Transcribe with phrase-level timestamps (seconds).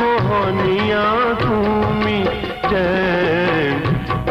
[0.00, 1.06] মোহনিয়া
[1.44, 2.18] তুমি
[2.70, 3.78] যেন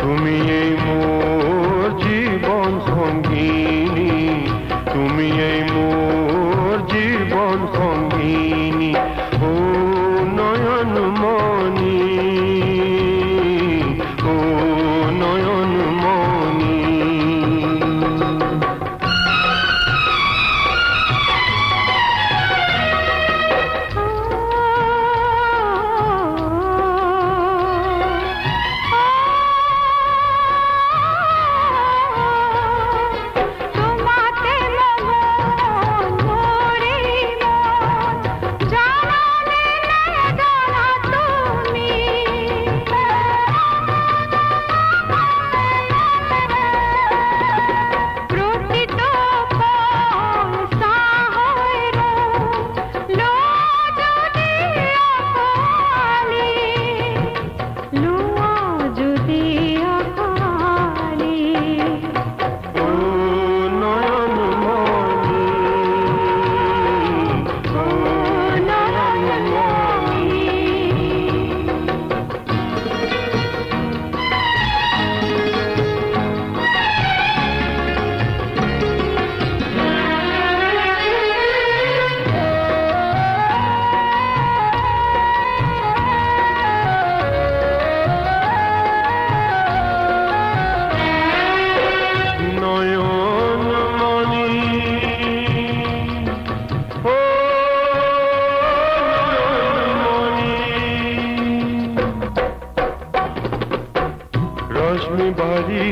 [0.02, 4.16] তুমি এই মোর জীবন সঙ্গিনী,
[4.94, 8.92] তুমি এই মোর জীবন সঙ্গিনী।
[9.50, 9.52] ও
[10.38, 12.05] নয়ন মনি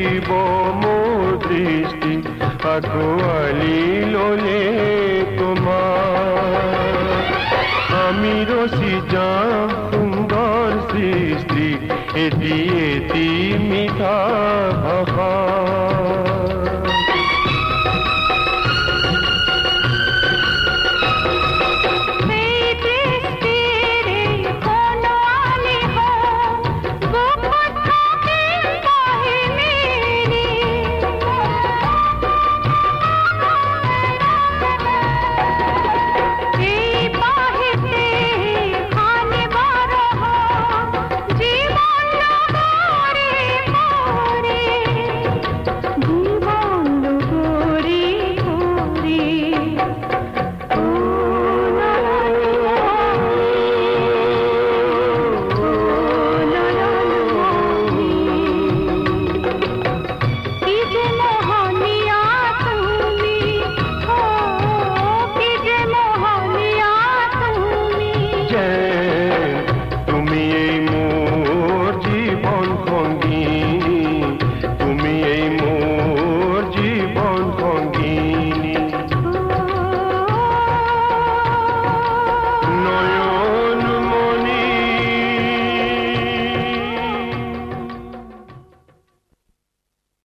[0.04, 0.30] বাড়িব
[1.48, 2.14] দৃষ্টি
[2.74, 3.82] আকোয়ালি
[4.14, 4.64] লোলে
[5.40, 7.06] তোমার।
[8.06, 11.68] আমি রসি যাম সুন্দর সৃষ্টি
[12.26, 12.56] এটি
[12.90, 13.28] এটি
[13.70, 14.18] মিঠা
[14.84, 15.93] ভাষা।